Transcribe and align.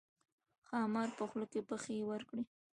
ښامار 0.67 1.09
په 1.17 1.23
خوله 1.29 1.45
کې 1.51 1.65
پښې 1.69 2.07
ورکړې. 2.11 2.43